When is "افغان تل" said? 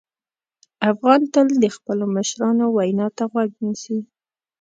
0.91-1.47